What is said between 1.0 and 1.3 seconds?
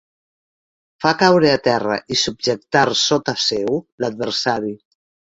Fa